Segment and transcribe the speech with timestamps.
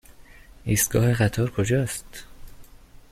[0.65, 2.23] ایستگاه قطار کجاست؟